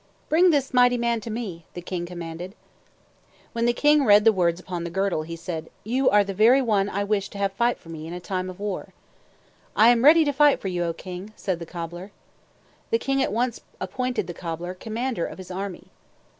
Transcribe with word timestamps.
"Bring 0.29 0.49
this 0.49 0.73
mighty 0.73 0.97
man 0.97 1.21
to 1.21 1.29
me," 1.29 1.65
the 1.75 1.81
king 1.83 2.07
commanded. 2.07 2.55
When 3.53 3.65
the 3.65 3.71
king 3.71 4.03
read 4.03 4.25
the 4.25 4.33
words 4.33 4.59
upon 4.59 4.83
the 4.83 4.89
girdle, 4.89 5.21
he 5.21 5.35
said, 5.35 5.69
"You 5.83 6.09
are 6.09 6.23
the 6.23 6.33
very 6.33 6.59
one 6.59 6.89
I 6.89 7.03
wish 7.03 7.29
to 7.29 7.37
have 7.37 7.51
fight 7.53 7.77
for 7.77 7.89
me 7.89 8.07
in 8.07 8.19
time 8.21 8.49
of 8.49 8.59
war." 8.59 8.93
"I 9.75 9.89
am 9.89 10.03
ready 10.03 10.25
to 10.25 10.33
fight 10.33 10.59
for 10.59 10.69
you, 10.69 10.85
O 10.85 10.93
King!" 10.93 11.33
said 11.35 11.59
the 11.59 11.67
cobbler. 11.67 12.11
The 12.89 12.97
king 12.97 13.21
at 13.21 13.31
once 13.31 13.61
appointed 13.79 14.25
the 14.25 14.33
cobbler 14.33 14.73
commander 14.73 15.27
of 15.27 15.37
his 15.37 15.51
army. 15.51 15.91